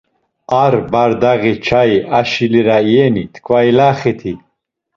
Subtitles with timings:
[0.63, 4.33] Ar bardaği çayi aşi lira iyeni, t̆ǩva ilaxiti?